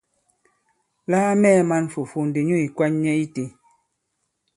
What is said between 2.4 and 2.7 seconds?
nyu ì